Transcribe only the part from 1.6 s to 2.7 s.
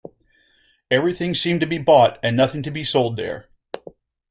be bought and nothing